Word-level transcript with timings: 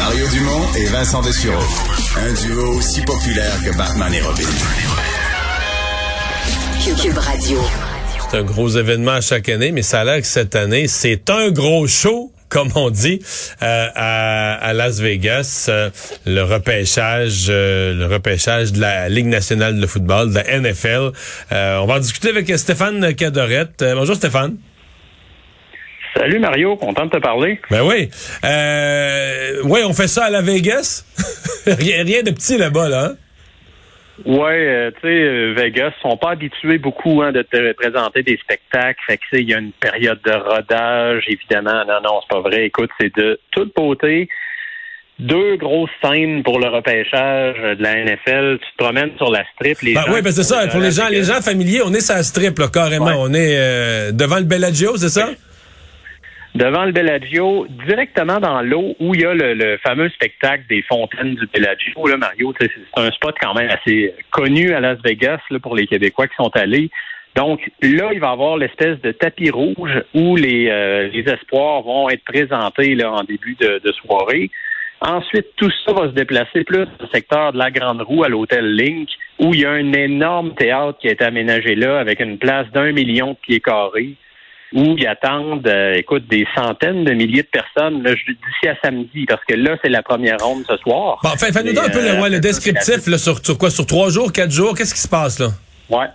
Mario 0.00 0.26
Dumont 0.28 0.66
et 0.78 0.86
Vincent 0.86 1.20
Dessureau. 1.20 1.62
Un 2.16 2.32
duo 2.32 2.78
aussi 2.78 3.02
populaire 3.02 3.52
que 3.62 3.76
Batman 3.76 4.10
et 4.14 4.22
Robin. 4.22 4.48
Cube 7.02 7.18
Radio. 7.18 7.58
C'est 8.30 8.38
un 8.38 8.42
gros 8.42 8.70
événement 8.70 9.12
à 9.12 9.20
chaque 9.20 9.50
année, 9.50 9.72
mais 9.72 9.82
ça 9.82 10.00
a 10.00 10.04
l'air 10.04 10.22
que 10.22 10.26
cette 10.26 10.56
année, 10.56 10.88
c'est 10.88 11.28
un 11.28 11.50
gros 11.50 11.86
show 11.86 12.32
comme 12.48 12.70
on 12.74 12.90
dit, 12.90 13.20
euh, 13.62 13.86
à, 13.94 14.72
Las 14.72 15.00
Vegas, 15.00 15.66
euh, 15.68 15.90
le 16.26 16.42
repêchage, 16.42 17.46
euh, 17.48 17.94
le 17.94 18.06
repêchage 18.06 18.72
de 18.72 18.80
la 18.80 19.08
Ligue 19.08 19.26
nationale 19.26 19.78
de 19.78 19.86
football, 19.86 20.30
de 20.30 20.34
la 20.34 20.58
NFL. 20.58 21.12
on 21.52 21.86
va 21.86 21.94
en 21.94 22.00
discuter 22.00 22.30
avec 22.30 22.50
Stéphane 22.58 23.14
Cadorette. 23.14 23.84
bonjour 23.94 24.16
Stéphane. 24.16 24.56
Salut 26.20 26.38
Mario, 26.38 26.76
content 26.76 27.06
de 27.06 27.12
te 27.12 27.16
parler. 27.16 27.58
Ben 27.70 27.80
oui. 27.80 28.10
oui, 29.64 29.80
on 29.86 29.94
fait 29.94 30.06
ça 30.06 30.26
à 30.26 30.30
la 30.30 30.42
Vegas? 30.42 31.06
rien, 31.66 32.04
rien 32.04 32.22
de 32.22 32.30
petit 32.30 32.58
là-bas, 32.58 32.90
là. 32.90 33.04
Hein? 33.06 33.14
Ouais, 34.26 34.66
euh, 34.66 34.90
tu 34.90 35.00
sais, 35.00 35.08
euh, 35.08 35.54
Vegas 35.56 35.92
sont 36.02 36.18
pas 36.18 36.32
habitués 36.32 36.76
beaucoup 36.76 37.22
hein, 37.22 37.32
de 37.32 37.40
te 37.40 37.72
présenter 37.72 38.22
des 38.22 38.36
spectacles. 38.36 39.00
Fait 39.06 39.16
que 39.16 39.38
il 39.38 39.48
y 39.48 39.54
a 39.54 39.58
une 39.60 39.72
période 39.72 40.20
de 40.22 40.32
rodage, 40.32 41.24
évidemment. 41.26 41.86
Non, 41.86 42.02
non, 42.04 42.20
c'est 42.20 42.36
pas 42.36 42.42
vrai. 42.42 42.66
Écoute, 42.66 42.90
c'est 43.00 43.16
de 43.16 43.40
toute 43.52 43.74
beauté. 43.74 44.28
Deux 45.20 45.56
grosses 45.56 45.88
scènes 46.04 46.42
pour 46.42 46.60
le 46.60 46.68
repêchage 46.68 47.56
de 47.56 47.82
la 47.82 48.04
NFL. 48.04 48.58
Tu 48.58 48.72
te 48.72 48.76
promènes 48.76 49.16
sur 49.16 49.30
la 49.30 49.42
strip. 49.54 49.80
Les 49.80 49.94
ben, 49.94 50.04
oui, 50.12 50.20
ben 50.20 50.32
c'est 50.32 50.42
ça. 50.42 50.66
Pour 50.68 50.80
les 50.80 50.90
gens, 50.90 51.08
les 51.08 51.24
gens 51.24 51.40
familiers, 51.40 51.80
on 51.82 51.94
est 51.94 52.00
sur 52.00 52.14
la 52.14 52.22
strip, 52.22 52.58
là, 52.58 52.68
carrément. 52.68 53.14
On 53.16 53.32
est 53.32 53.56
euh, 53.56 54.12
devant 54.12 54.36
le 54.36 54.44
Bellagio, 54.44 54.98
c'est 54.98 55.08
ça? 55.08 55.30
Devant 56.54 56.84
le 56.84 56.92
Bellagio, 56.92 57.66
directement 57.86 58.40
dans 58.40 58.60
l'eau 58.62 58.94
où 58.98 59.14
il 59.14 59.20
y 59.20 59.24
a 59.24 59.34
le, 59.34 59.76
fameux 59.78 60.08
spectacle 60.10 60.64
des 60.68 60.82
fontaines 60.82 61.34
du 61.34 61.46
Bellagio. 61.46 62.06
Là, 62.06 62.16
Mario, 62.16 62.52
c'est 62.60 62.70
un 62.96 63.10
spot 63.10 63.36
quand 63.40 63.54
même 63.54 63.70
assez 63.70 64.14
connu 64.30 64.72
à 64.72 64.80
Las 64.80 64.98
Vegas 65.04 65.38
là, 65.50 65.58
pour 65.58 65.76
les 65.76 65.86
Québécois 65.86 66.26
qui 66.26 66.36
sont 66.36 66.50
allés. 66.54 66.90
Donc 67.36 67.70
là, 67.80 68.10
il 68.12 68.18
va 68.18 68.28
y 68.28 68.32
avoir 68.32 68.56
l'espèce 68.56 69.00
de 69.02 69.12
tapis 69.12 69.50
rouge 69.50 70.02
où 70.14 70.34
les, 70.34 70.68
euh, 70.68 71.08
les 71.08 71.20
espoirs 71.32 71.82
vont 71.82 72.10
être 72.10 72.24
présentés 72.24 72.96
là, 72.96 73.12
en 73.12 73.22
début 73.22 73.56
de, 73.60 73.92
soirée. 73.92 74.50
Ensuite, 75.00 75.46
tout 75.56 75.70
ça 75.86 75.92
va 75.92 76.08
se 76.08 76.14
déplacer 76.14 76.64
plus 76.64 76.86
le 77.00 77.06
secteur 77.12 77.52
de 77.52 77.58
la 77.58 77.70
Grande 77.70 78.02
Roue 78.02 78.24
à 78.24 78.28
l'hôtel 78.28 78.74
Link, 78.74 79.08
où 79.38 79.54
il 79.54 79.60
y 79.60 79.64
a 79.64 79.70
un 79.70 79.92
énorme 79.92 80.54
théâtre 80.54 80.98
qui 80.98 81.08
été 81.08 81.24
aménagé 81.24 81.74
là 81.74 82.00
avec 82.00 82.20
une 82.20 82.36
place 82.36 82.68
d'un 82.72 82.92
million 82.92 83.30
de 83.30 83.36
pieds 83.36 83.60
carrés 83.60 84.16
où 84.72 84.96
ils 84.96 85.06
attendent, 85.06 85.66
euh, 85.66 85.94
écoute, 85.94 86.28
des 86.28 86.46
centaines 86.54 87.04
de 87.04 87.12
milliers 87.12 87.42
de 87.42 87.48
personnes 87.48 88.02
d'ici 88.02 88.68
à 88.68 88.76
samedi, 88.82 89.26
parce 89.26 89.44
que 89.44 89.54
là, 89.54 89.76
c'est 89.82 89.90
la 89.90 90.02
première 90.02 90.38
ronde 90.38 90.64
ce 90.68 90.76
soir. 90.78 91.18
Bon, 91.22 91.30
fais-nous 91.30 91.78
un 91.78 91.88
peu 91.88 92.00
le, 92.00 92.36
euh, 92.36 92.40
descriptif 92.40 93.06
là, 93.06 93.18
sur, 93.18 93.40
quoi, 93.58 93.70
sur 93.70 93.86
trois 93.86 94.10
jours, 94.10 94.32
quatre 94.32 94.52
jours, 94.52 94.76
qu'est-ce 94.76 94.94
qui 94.94 95.00
se 95.00 95.08
passe 95.08 95.38
là? 95.38 95.48
Ouais. 95.88 96.06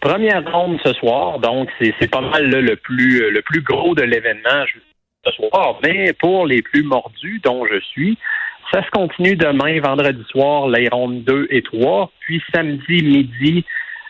Première 0.00 0.44
ronde 0.52 0.78
ce 0.84 0.92
soir, 0.92 1.40
donc 1.40 1.68
c'est 1.80 2.10
pas 2.10 2.20
mal 2.20 2.48
le 2.48 2.76
plus 2.76 3.30
le 3.30 3.42
plus 3.42 3.62
gros 3.62 3.94
de 3.94 4.02
l'événement 4.02 4.64
ce 5.24 5.32
soir. 5.32 5.78
Mais 5.82 6.12
pour 6.12 6.46
les 6.46 6.62
plus 6.62 6.84
mordus, 6.84 7.40
dont 7.42 7.64
je 7.66 7.80
suis, 7.80 8.16
ça 8.72 8.84
se 8.84 8.90
continue 8.90 9.36
demain, 9.36 9.80
vendredi 9.80 10.22
soir, 10.30 10.68
les 10.68 10.88
rondes 10.88 11.24
2 11.24 11.48
et 11.50 11.62
3, 11.62 12.10
puis 12.20 12.42
samedi 12.54 13.02
midi, 13.02 13.64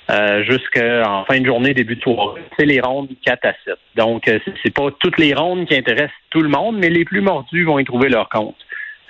euh, 0.09 0.45
jusqu'en 0.45 1.25
fin 1.25 1.41
de 1.41 1.47
journée, 1.47 1.75
début 1.75 1.97
de 1.97 2.01
soirée. 2.01 2.43
C'est 2.57 2.65
les 2.65 2.81
rondes 2.81 3.09
4 3.25 3.45
à 3.45 3.53
7. 3.65 3.75
Donc, 3.97 4.29
euh, 4.29 4.39
c'est 4.63 4.73
pas 4.73 4.89
toutes 5.01 5.19
les 5.19 5.35
rondes 5.35 5.67
qui 5.67 5.75
intéressent 5.75 6.15
tout 6.31 6.43
le 6.43 6.49
monde, 6.49 6.77
mais 6.79 6.91
les 6.91 7.05
plus 7.05 7.21
mordus 7.21 7.65
vont 7.65 7.79
y 7.81 7.85
trouver 7.85 8.09
leur 8.09 8.29
compte. 8.29 8.57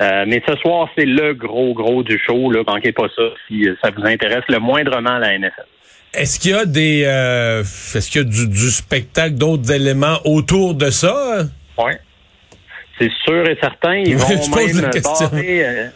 Euh, 0.01 0.25
mais 0.27 0.43
ce 0.47 0.57
soir, 0.57 0.89
c'est 0.97 1.05
le 1.05 1.35
gros, 1.35 1.75
gros 1.75 2.03
du 2.03 2.19
show. 2.19 2.51
Là. 2.51 2.63
Manquez 2.67 2.93
pas 2.93 3.09
ça 3.15 3.23
si 3.47 3.69
ça 3.83 3.91
vous 3.91 4.07
intéresse 4.07 4.45
le 4.49 4.59
moindrement 4.59 5.19
la 5.19 5.39
NFL. 5.39 5.67
Est-ce 6.15 6.41
qu'il 6.41 6.53
y 6.53 6.55
a 6.55 6.65
des 6.65 7.01
est-ce 7.01 8.11
qu'il 8.11 8.23
y 8.23 8.25
a 8.25 8.29
du, 8.29 8.71
spectacle, 8.71 9.35
d'autres 9.35 9.71
éléments 9.71 10.19
autour 10.25 10.75
de 10.75 10.89
ça? 10.89 11.43
Oui. 11.79 11.93
C'est 12.99 13.13
sûr 13.25 13.47
et 13.47 13.59
certain. 13.61 13.97
Ils 13.97 14.17
vont 14.17 14.29
même 14.29 14.91
barrer, 15.03 15.91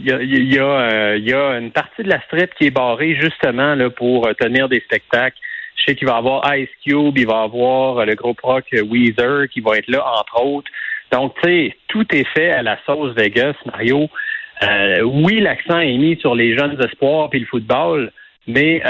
il 0.00 0.08
y 0.08 0.12
a, 0.12 0.22
y, 0.22 0.58
a, 0.58 0.62
euh, 0.62 1.18
y 1.18 1.32
a 1.32 1.58
une 1.58 1.70
partie 1.70 2.02
de 2.02 2.08
la 2.08 2.20
strip 2.22 2.54
qui 2.54 2.66
est 2.66 2.70
barrée 2.70 3.16
justement 3.20 3.74
là, 3.74 3.90
pour 3.90 4.26
euh, 4.26 4.32
tenir 4.32 4.68
des 4.68 4.80
spectacles. 4.80 5.36
Je 5.76 5.84
sais 5.86 5.94
qu'il 5.94 6.08
va 6.08 6.14
y 6.14 6.18
avoir 6.18 6.56
Ice 6.56 6.68
Cube, 6.84 7.16
il 7.18 7.26
va 7.26 7.42
y 7.42 7.44
avoir 7.44 7.98
euh, 7.98 8.04
le 8.04 8.14
groupe 8.14 8.40
rock 8.40 8.64
Weezer 8.72 9.48
qui 9.48 9.60
va 9.60 9.76
être 9.76 9.88
là, 9.88 10.04
entre 10.18 10.42
autres. 10.42 10.70
Donc, 11.12 11.34
tu 11.42 11.48
sais, 11.48 11.76
tout 11.88 12.06
est 12.14 12.26
fait 12.34 12.50
à 12.50 12.62
la 12.62 12.78
sauce 12.86 13.14
Vegas, 13.14 13.54
Mario. 13.66 14.08
oui, 15.04 15.40
l'accent 15.40 15.80
est 15.80 15.96
mis 15.96 16.16
sur 16.20 16.34
les 16.34 16.56
jeunes 16.56 16.80
espoirs 16.80 17.28
puis 17.30 17.40
le 17.40 17.46
football, 17.46 18.12
mais 18.46 18.80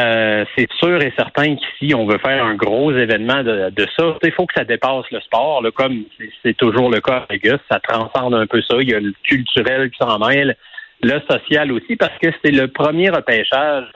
c'est 0.55 0.69
sûr 0.79 1.01
et 1.01 1.13
certain 1.17 1.57
qu'ici, 1.57 1.95
on 1.95 2.07
veut 2.07 2.19
faire 2.19 2.45
un 2.45 2.57
gros 2.57 2.93
événement 2.93 3.43
de, 3.43 3.71
de 3.71 3.87
ça. 3.99 4.19
Il 4.23 4.33
faut 4.33 4.45
que 4.45 4.53
ça 4.55 4.65
dépasse 4.65 5.07
le 5.11 5.21
sport, 5.21 5.63
là, 5.63 5.71
comme 5.71 6.05
c'est 6.43 6.57
toujours 6.57 6.91
le 6.91 7.01
cas 7.01 7.25
à 7.27 7.33
Vegas. 7.33 7.59
Ça 7.71 7.81
transcende 7.81 8.35
un 8.35 8.47
peu 8.47 8.61
ça. 8.61 8.77
Il 8.81 8.91
y 8.91 8.95
a 8.95 9.01
le 9.01 9.15
culturel 9.25 9.91
qui 9.91 9.97
s'en 9.99 10.19
mêle 10.19 10.57
le 11.03 11.21
social 11.31 11.73
aussi, 11.73 11.97
parce 11.97 12.17
que 12.23 12.29
c'est 12.43 12.51
le 12.51 12.69
premier 12.69 13.11
repêchage, 13.11 13.87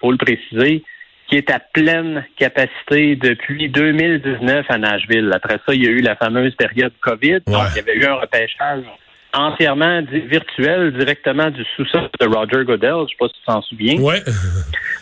faut 0.00 0.12
le 0.12 0.18
préciser, 0.18 0.82
qui 1.28 1.36
est 1.36 1.50
à 1.50 1.60
pleine 1.60 2.24
capacité 2.36 3.16
depuis 3.16 3.68
2019 3.68 4.66
à 4.68 4.78
Nashville. 4.78 5.30
Après 5.32 5.58
ça, 5.64 5.74
il 5.74 5.84
y 5.84 5.86
a 5.86 5.90
eu 5.90 6.00
la 6.00 6.16
fameuse 6.16 6.54
période 6.56 6.92
COVID. 7.00 7.40
Donc, 7.46 7.62
il 7.70 7.76
y 7.76 7.80
avait 7.80 7.96
eu 7.96 8.04
un 8.04 8.14
repêchage 8.14 8.84
entièrement 9.32 10.02
virtuel 10.10 10.92
directement 10.92 11.50
du 11.50 11.64
sous-sol 11.76 12.08
de 12.18 12.26
Roger 12.26 12.64
Goodell. 12.64 12.90
Je 12.90 13.02
ne 13.02 13.06
sais 13.06 13.16
pas 13.18 13.28
si 13.28 13.34
tu 13.34 13.46
t'en 13.46 13.62
souviens. 13.62 14.00
Ouais. 14.00 14.20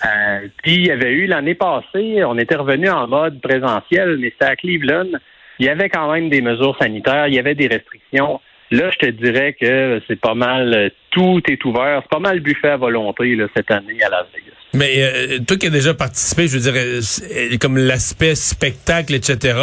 Euh, 0.04 0.46
puis 0.62 0.75
il 0.75 0.86
y 0.86 0.90
avait 0.92 1.10
eu 1.10 1.26
l'année 1.26 1.54
passée, 1.54 2.22
on 2.25 2.38
était 2.38 2.54
revenu 2.54 2.88
en 2.88 3.08
mode 3.08 3.40
présentiel, 3.40 4.16
mais 4.19 4.30
c'était 4.30 4.52
à 4.52 4.54
Cleveland. 4.54 5.19
Il 5.58 5.66
y 5.66 5.69
avait 5.69 5.88
quand 5.88 6.12
même 6.12 6.28
des 6.28 6.40
mesures 6.40 6.76
sanitaires, 6.80 7.26
il 7.26 7.34
y 7.34 7.38
avait 7.40 7.56
des 7.56 7.66
restrictions. 7.66 8.40
Là, 8.70 8.90
je 8.90 9.06
te 9.06 9.10
dirais 9.10 9.56
que 9.58 10.00
c'est 10.06 10.20
pas 10.20 10.34
mal, 10.34 10.74
euh, 10.74 10.88
tout 11.10 11.40
est 11.48 11.64
ouvert. 11.64 12.00
C'est 12.02 12.10
pas 12.10 12.18
mal 12.18 12.40
buffet 12.40 12.68
à 12.68 12.76
volonté 12.76 13.34
là, 13.34 13.46
cette 13.56 13.70
année 13.70 14.02
à 14.02 14.10
Las 14.10 14.26
Vegas. 14.34 14.56
Mais 14.74 14.92
euh, 14.98 15.38
toi 15.46 15.56
qui 15.56 15.66
as 15.66 15.70
déjà 15.70 15.94
participé, 15.94 16.48
je 16.48 16.58
veux 16.58 16.70
dire, 16.70 16.74
euh, 16.76 17.56
comme 17.58 17.78
l'aspect 17.78 18.34
spectacle, 18.34 19.14
etc., 19.14 19.58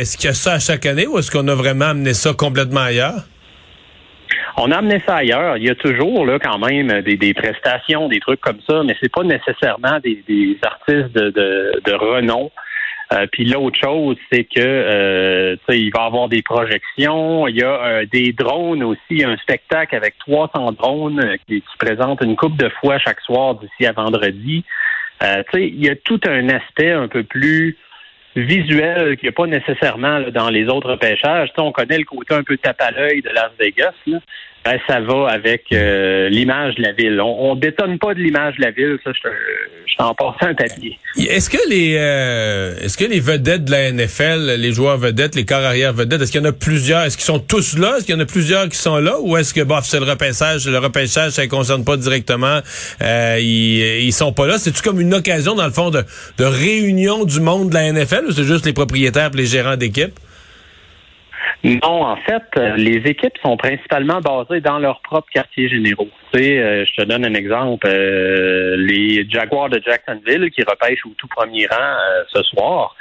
est-ce 0.00 0.16
qu'il 0.16 0.26
y 0.26 0.30
a 0.30 0.34
ça 0.34 0.54
à 0.54 0.58
chaque 0.58 0.86
année 0.86 1.06
ou 1.06 1.18
est-ce 1.18 1.30
qu'on 1.30 1.46
a 1.48 1.54
vraiment 1.54 1.86
amené 1.86 2.14
ça 2.14 2.32
complètement 2.32 2.80
ailleurs? 2.80 3.26
On 4.56 4.72
a 4.72 4.78
amené 4.78 5.00
ça 5.06 5.16
ailleurs. 5.16 5.58
Il 5.58 5.64
y 5.64 5.70
a 5.70 5.74
toujours 5.74 6.24
là 6.24 6.38
quand 6.38 6.58
même 6.58 7.02
des, 7.02 7.34
prestations, 7.34 8.08
des 8.08 8.18
trucs 8.18 8.40
comme 8.40 8.58
ça, 8.66 8.82
mais 8.82 8.96
c'est 9.00 9.12
pas 9.12 9.22
nécessairement 9.22 10.00
des, 10.02 10.58
artistes 10.62 11.14
de, 11.14 11.30
de, 11.30 11.80
de 11.84 11.92
renom. 11.92 12.50
Euh, 13.12 13.26
puis 13.30 13.46
l'autre 13.46 13.78
chose, 13.80 14.16
c'est 14.30 14.44
que 14.44 14.60
euh, 14.60 15.56
il 15.70 15.90
va 15.94 16.02
y 16.02 16.06
avoir 16.06 16.28
des 16.28 16.42
projections, 16.42 17.48
il 17.48 17.56
y 17.56 17.62
a 17.62 17.86
euh, 17.86 18.06
des 18.12 18.32
drones 18.32 18.82
aussi, 18.82 19.24
un 19.24 19.36
spectacle 19.38 19.96
avec 19.96 20.18
300 20.18 20.72
drones 20.72 21.20
euh, 21.20 21.36
qui, 21.46 21.62
qui 21.62 21.76
présente 21.78 22.20
une 22.22 22.36
coupe 22.36 22.56
de 22.58 22.68
fois 22.80 22.98
chaque 22.98 23.20
soir 23.20 23.54
d'ici 23.54 23.86
à 23.86 23.92
vendredi. 23.92 24.62
il 25.54 25.84
y 25.84 25.88
a 25.88 25.96
tout 25.96 26.20
un 26.26 26.50
aspect 26.50 26.92
un 26.92 27.08
peu 27.08 27.22
plus 27.22 27.78
visuel 28.36 29.16
qu'il 29.16 29.26
n'y 29.26 29.30
a 29.30 29.32
pas 29.32 29.46
nécessairement 29.46 30.20
dans 30.32 30.50
les 30.50 30.68
autres 30.68 30.96
pêchages. 30.96 31.50
on 31.56 31.72
connaît 31.72 31.98
le 31.98 32.04
côté 32.04 32.34
un 32.34 32.42
peu 32.42 32.58
tape 32.58 32.80
à 32.80 32.90
l'œil 32.90 33.22
de 33.22 33.30
Las 33.30 33.50
Vegas. 33.58 33.94
Là. 34.06 34.18
Ben, 34.68 34.78
ça 34.86 35.00
va 35.00 35.28
avec 35.30 35.62
euh, 35.72 36.28
l'image 36.28 36.74
de 36.74 36.82
la 36.82 36.92
ville. 36.92 37.18
On, 37.22 37.52
on 37.52 37.54
détonne 37.54 37.98
pas 37.98 38.12
de 38.12 38.18
l'image 38.18 38.56
de 38.56 38.64
la 38.64 38.70
ville, 38.70 38.98
ça, 39.02 39.12
je, 39.14 39.30
je 39.86 39.96
t'en 39.96 40.12
passe 40.12 40.34
un 40.42 40.52
papier. 40.52 40.98
Est-ce 41.16 41.48
que 41.48 41.56
les 41.70 41.96
euh, 41.98 42.76
est-ce 42.82 42.98
que 42.98 43.06
les 43.06 43.18
vedettes 43.18 43.64
de 43.64 43.70
la 43.70 43.90
NFL, 43.90 44.56
les 44.58 44.72
joueurs 44.72 44.98
vedettes, 44.98 45.36
les 45.36 45.46
corps 45.46 45.64
arrière 45.64 45.94
vedettes, 45.94 46.20
est-ce 46.20 46.32
qu'il 46.32 46.42
y 46.42 46.44
en 46.44 46.50
a 46.50 46.52
plusieurs? 46.52 47.04
Est-ce 47.04 47.16
qu'ils 47.16 47.24
sont 47.24 47.38
tous 47.38 47.78
là? 47.78 47.94
Est-ce 47.96 48.04
qu'il 48.04 48.14
y 48.14 48.18
en 48.18 48.20
a 48.20 48.26
plusieurs 48.26 48.68
qui 48.68 48.76
sont 48.76 48.98
là? 48.98 49.18
Ou 49.22 49.38
est-ce 49.38 49.54
que 49.54 49.62
bof, 49.62 49.86
c'est 49.86 50.00
le 50.00 50.04
repêchage, 50.04 50.68
le 50.68 50.78
repêchage, 50.78 51.32
ça 51.32 51.44
ne 51.44 51.48
concerne 51.48 51.82
pas 51.82 51.96
directement, 51.96 52.60
euh, 53.00 53.38
ils, 53.40 54.04
ils 54.04 54.12
sont 54.12 54.34
pas 54.34 54.46
là? 54.46 54.58
C'est-tu 54.58 54.82
comme 54.82 55.00
une 55.00 55.14
occasion, 55.14 55.54
dans 55.54 55.64
le 55.64 55.72
fond, 55.72 55.88
de, 55.88 56.04
de 56.36 56.44
réunion 56.44 57.24
du 57.24 57.40
monde 57.40 57.70
de 57.70 57.74
la 57.74 57.90
NFL 57.90 58.26
ou 58.28 58.32
c'est 58.32 58.44
juste 58.44 58.66
les 58.66 58.74
propriétaires 58.74 59.30
et 59.32 59.36
les 59.38 59.46
gérants 59.46 59.78
d'équipe? 59.78 60.12
Non, 61.64 62.04
en 62.04 62.16
fait, 62.16 62.44
euh, 62.56 62.76
les 62.76 62.98
équipes 63.10 63.36
sont 63.42 63.56
principalement 63.56 64.20
basées 64.20 64.60
dans 64.60 64.78
leurs 64.78 65.00
propres 65.00 65.28
quartiers 65.32 65.68
généraux. 65.68 66.08
Tu 66.32 66.38
sais, 66.38 66.58
euh, 66.58 66.84
je 66.86 67.02
te 67.02 67.02
donne 67.02 67.24
un 67.24 67.34
exemple. 67.34 67.88
Euh, 67.88 68.76
les 68.76 69.28
Jaguars 69.28 69.68
de 69.68 69.82
Jacksonville, 69.84 70.50
qui 70.52 70.62
repêchent 70.62 71.04
au 71.04 71.14
tout 71.18 71.26
premier 71.26 71.66
rang 71.66 71.96
ce 72.32 72.42
soir, 72.44 72.94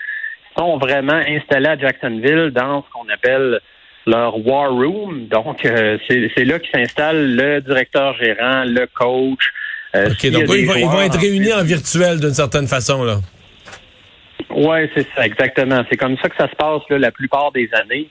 sont 0.58 0.78
vraiment 0.80 1.22
installés 1.28 1.70
à 1.70 1.78
Jacksonville 1.78 2.52
dans 2.52 2.84
ce 2.84 2.90
qu'on 2.92 3.08
appelle 3.14 3.60
leur 4.08 4.44
War 4.46 4.72
Room. 4.72 5.28
Donc, 5.28 5.60
c'est 5.62 6.46
là 6.46 6.58
qu'ils 6.58 6.72
s'installe 6.74 7.36
le 7.36 7.62
directeur 7.62 8.16
gérant, 8.18 8.64
le 8.64 8.88
coach. 8.88 9.54
OK, 9.94 10.32
donc 10.32 10.44
ils, 10.50 10.66
vont, 10.66 11.02
être 11.02 11.20
réunis 11.20 11.54
en 11.54 11.64
virtuel 11.64 12.20
d'une 12.20 12.34
certaine 12.34 12.68
façon, 12.68 13.04
là. 13.04 13.18
Oui, 14.50 14.90
c'est 14.96 15.06
ça, 15.16 15.26
exactement. 15.26 15.84
C'est 15.90 15.98
comme 15.98 16.18
ça 16.18 16.30
que 16.30 16.36
ça 16.38 16.50
se 16.50 16.56
passe 16.56 16.82
là, 16.90 16.98
la 16.98 17.12
plupart 17.12 17.52
des 17.52 17.70
années. 17.74 18.10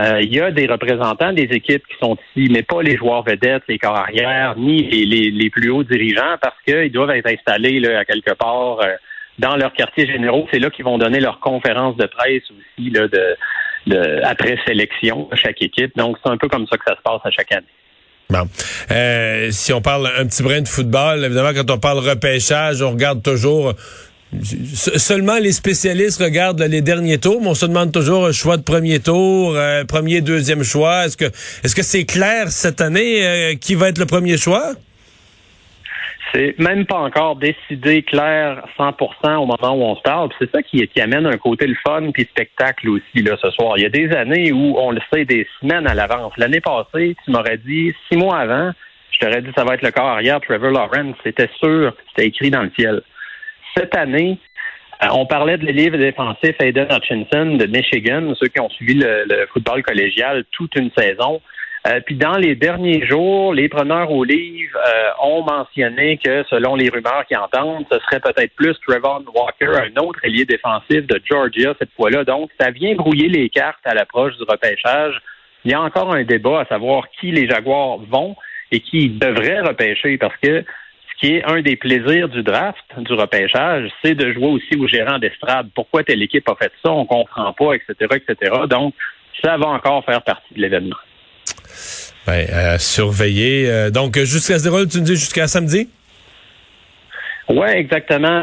Euh, 0.00 0.20
il 0.22 0.32
y 0.32 0.40
a 0.40 0.50
des 0.50 0.66
représentants 0.66 1.32
des 1.32 1.48
équipes 1.50 1.86
qui 1.86 1.96
sont 2.00 2.16
ici, 2.36 2.48
mais 2.52 2.62
pas 2.62 2.82
les 2.82 2.96
joueurs 2.96 3.22
vedettes, 3.22 3.62
les 3.68 3.78
corps 3.78 3.96
arrière, 3.96 4.54
ni 4.56 4.82
les, 4.82 5.50
plus 5.50 5.70
hauts 5.70 5.84
dirigeants, 5.84 6.36
parce 6.40 6.56
qu'ils 6.66 6.92
doivent 6.92 7.10
être 7.10 7.28
installés 7.28 7.80
là, 7.80 8.00
à 8.00 8.04
quelque 8.04 8.34
part 8.34 8.80
euh, 8.80 8.94
dans 9.38 9.56
leurs 9.56 9.72
quartiers 9.72 10.06
généraux. 10.06 10.46
C'est 10.52 10.58
là 10.58 10.70
qu'ils 10.70 10.84
vont 10.84 10.98
donner 10.98 11.20
leurs 11.20 11.40
conférences 11.40 11.96
de 11.96 12.06
presse 12.06 12.42
aussi 12.50 12.92
après 14.24 14.58
sélection 14.66 15.28
de 15.30 15.36
chaque 15.36 15.62
équipe. 15.62 15.96
Donc, 15.96 16.18
c'est 16.22 16.30
un 16.30 16.36
peu 16.36 16.48
comme 16.48 16.66
ça 16.66 16.76
que 16.76 16.84
ça 16.86 16.96
se 16.96 17.02
passe 17.02 17.20
à 17.24 17.30
chaque 17.30 17.52
année. 17.52 17.66
Bon. 18.30 18.46
Euh, 18.90 19.48
si 19.50 19.72
on 19.72 19.80
parle 19.80 20.10
un 20.18 20.26
petit 20.26 20.42
brin 20.42 20.60
de 20.60 20.68
football, 20.68 21.24
évidemment, 21.24 21.52
quand 21.54 21.70
on 21.70 21.78
parle 21.78 21.98
repêchage, 22.00 22.82
on 22.82 22.90
regarde 22.90 23.22
toujours 23.22 23.72
Seulement 24.42 25.38
les 25.38 25.52
spécialistes 25.52 26.22
regardent 26.22 26.62
les 26.62 26.82
derniers 26.82 27.18
tours, 27.18 27.40
mais 27.40 27.48
on 27.48 27.54
se 27.54 27.64
demande 27.64 27.92
toujours 27.92 28.26
un 28.26 28.32
choix 28.32 28.58
de 28.58 28.62
premier 28.62 29.00
tour, 29.00 29.54
euh, 29.56 29.84
premier, 29.84 30.20
deuxième 30.20 30.62
choix. 30.62 31.06
Est-ce 31.06 31.16
que 31.16 31.24
est-ce 31.24 31.74
que 31.74 31.82
c'est 31.82 32.04
clair 32.04 32.48
cette 32.48 32.82
année 32.82 33.26
euh, 33.26 33.54
qui 33.54 33.74
va 33.74 33.88
être 33.88 33.98
le 33.98 34.04
premier 34.04 34.36
choix? 34.36 34.72
C'est 36.34 36.58
même 36.58 36.84
pas 36.84 36.98
encore 36.98 37.36
décidé 37.36 38.02
clair 38.02 38.62
100% 38.78 39.36
au 39.36 39.46
moment 39.46 39.74
où 39.74 39.82
on 39.82 39.96
se 39.96 40.02
parle. 40.02 40.28
C'est 40.38 40.50
ça 40.50 40.62
qui, 40.62 40.86
qui, 40.88 41.00
amène 41.00 41.24
un 41.24 41.38
côté 41.38 41.66
le 41.66 41.76
fun 41.86 42.10
puis 42.12 42.24
spectacle 42.24 42.90
aussi 42.90 43.22
là 43.22 43.38
ce 43.42 43.50
soir. 43.52 43.78
Il 43.78 43.82
y 43.84 43.86
a 43.86 43.88
des 43.88 44.10
années 44.14 44.52
où 44.52 44.76
on 44.78 44.90
le 44.90 45.00
sait 45.10 45.24
des 45.24 45.46
semaines 45.58 45.86
à 45.86 45.94
l'avance. 45.94 46.34
L'année 46.36 46.60
passée, 46.60 47.16
tu 47.24 47.30
m'aurais 47.30 47.56
dit 47.56 47.94
six 48.10 48.18
mois 48.18 48.40
avant, 48.40 48.72
je 49.10 49.20
t'aurais 49.20 49.40
dit 49.40 49.48
ça 49.56 49.64
va 49.64 49.72
être 49.72 49.82
le 49.82 49.90
corps 49.90 50.08
arrière 50.08 50.38
Trevor 50.42 50.70
Lawrence. 50.70 51.16
C'était 51.24 51.48
sûr, 51.58 51.94
c'était 52.10 52.28
écrit 52.28 52.50
dans 52.50 52.62
le 52.62 52.70
ciel 52.78 53.00
cette 53.76 53.96
année, 53.96 54.38
euh, 55.02 55.06
on 55.12 55.26
parlait 55.26 55.58
de 55.58 55.64
l'élève 55.64 55.96
défensif 55.96 56.56
Aiden 56.60 56.88
Hutchinson 56.90 57.56
de 57.56 57.66
Michigan, 57.66 58.34
ceux 58.34 58.48
qui 58.48 58.60
ont 58.60 58.70
suivi 58.70 58.94
le, 58.94 59.46
football 59.52 59.82
collégial 59.82 60.44
toute 60.50 60.74
une 60.74 60.90
saison. 60.96 61.40
Euh, 61.86 62.00
puis 62.04 62.16
dans 62.16 62.36
les 62.36 62.56
derniers 62.56 63.06
jours, 63.06 63.54
les 63.54 63.68
preneurs 63.68 64.10
au 64.10 64.24
livre 64.24 64.76
euh, 64.76 65.10
ont 65.22 65.44
mentionné 65.44 66.18
que 66.18 66.42
selon 66.50 66.74
les 66.74 66.88
rumeurs 66.88 67.24
qui 67.28 67.36
entendent, 67.36 67.86
ce 67.90 67.98
serait 68.00 68.18
peut-être 68.18 68.52
plus 68.56 68.74
Trevon 68.86 69.24
Walker, 69.32 69.80
un 69.86 70.02
autre 70.02 70.18
ailier 70.24 70.44
défensif 70.44 71.06
de 71.06 71.20
Georgia 71.24 71.74
cette 71.78 71.92
fois-là. 71.92 72.24
Donc, 72.24 72.50
ça 72.60 72.72
vient 72.72 72.96
brouiller 72.96 73.28
les 73.28 73.48
cartes 73.48 73.78
à 73.84 73.94
l'approche 73.94 74.36
du 74.36 74.42
repêchage. 74.42 75.14
Il 75.64 75.70
y 75.70 75.74
a 75.74 75.80
encore 75.80 76.12
un 76.12 76.24
débat 76.24 76.60
à 76.60 76.64
savoir 76.66 77.08
qui 77.20 77.30
les 77.30 77.48
Jaguars 77.48 77.98
vont 77.98 78.34
et 78.72 78.80
qui 78.80 79.10
devraient 79.10 79.60
repêcher 79.60 80.18
parce 80.18 80.36
que 80.42 80.64
qui 81.20 81.34
est 81.34 81.44
un 81.44 81.60
des 81.62 81.76
plaisirs 81.76 82.28
du 82.28 82.42
draft, 82.42 82.84
du 82.96 83.12
repêchage, 83.12 83.90
c'est 84.02 84.14
de 84.14 84.32
jouer 84.32 84.46
aussi 84.46 84.76
au 84.78 84.86
gérant 84.86 85.18
d'estrade. 85.18 85.68
Pourquoi 85.74 86.04
telle 86.04 86.22
équipe 86.22 86.48
a 86.48 86.54
fait 86.54 86.72
ça, 86.82 86.92
on 86.92 87.06
comprend 87.06 87.52
pas, 87.52 87.74
etc., 87.74 87.94
etc. 88.14 88.52
Donc, 88.68 88.94
ça 89.42 89.56
va 89.56 89.66
encore 89.68 90.04
faire 90.04 90.22
partie 90.22 90.54
de 90.54 90.60
l'événement. 90.60 90.96
Ben, 92.26 92.46
euh, 92.52 92.78
surveiller. 92.78 93.68
Euh, 93.68 93.90
donc, 93.90 94.16
jusqu'à 94.18 94.58
zéro, 94.58 94.84
tu 94.86 94.98
me 95.00 95.04
dis 95.04 95.16
jusqu'à 95.16 95.48
samedi? 95.48 95.88
Oui, 97.48 97.68
exactement. 97.68 98.42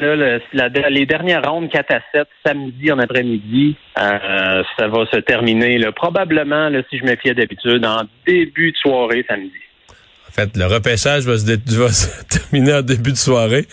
les 0.52 1.06
dernières 1.06 1.44
rondes 1.50 1.70
4 1.70 1.94
à 1.94 2.00
7, 2.12 2.28
samedi 2.44 2.92
en 2.92 2.98
après-midi, 2.98 3.76
euh, 4.00 4.64
ça 4.78 4.88
va 4.88 5.06
se 5.06 5.18
terminer 5.18 5.80
probablement, 5.96 6.72
si 6.90 6.98
je 6.98 7.04
me 7.06 7.16
fie 7.16 7.34
d'habitude, 7.36 7.86
en 7.86 8.02
début 8.26 8.72
de 8.72 8.78
soirée 8.78 9.24
samedi 9.30 9.52
fait, 10.36 10.58
le 10.58 10.66
repêchage 10.66 11.24
va 11.24 11.38
se, 11.38 12.08
terminer 12.30 12.74
en 12.76 12.82
début 12.82 13.12
de 13.12 13.18
soirée. 13.18 13.66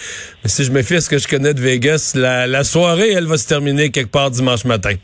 Mais 0.43 0.49
si 0.49 0.65
je 0.65 0.71
me 0.71 0.83
fie 0.83 0.97
à 0.97 1.01
ce 1.01 1.11
que 1.11 1.19
je 1.19 1.29
connais 1.29 1.55
de 1.55 1.61
Vegas, 1.61 2.13
la, 2.15 2.65
soirée, 2.65 3.13
elle 3.13 3.27
va 3.27 3.37
se 3.37 3.49
terminer 3.49 3.91
quelque 3.91 4.11
part 4.11 4.31
dimanche 4.31 4.65
matin. 4.65 4.95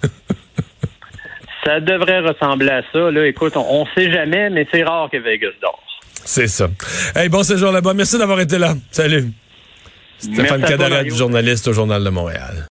ça 1.64 1.80
devrait 1.80 2.20
ressembler 2.20 2.70
à 2.70 2.82
ça. 2.92 3.10
Là, 3.10 3.26
écoute, 3.26 3.54
on, 3.56 3.84
ne 3.84 3.88
sait 3.94 4.12
jamais, 4.12 4.50
mais 4.50 4.66
c'est 4.72 4.84
rare 4.84 5.08
que 5.10 5.18
Vegas 5.18 5.48
dort. 5.60 5.82
C'est 6.24 6.48
ça. 6.48 6.68
Hey, 7.14 7.28
bon 7.28 7.42
séjour 7.42 7.72
là-bas. 7.72 7.94
Merci 7.94 8.18
d'avoir 8.18 8.40
été 8.40 8.58
là. 8.58 8.74
Salut. 8.90 9.28
Stéphane 10.18 10.62
Cadaret, 10.62 11.08
journaliste 11.10 11.68
au 11.68 11.72
Journal 11.72 12.02
de 12.02 12.10
Montréal. 12.10 12.66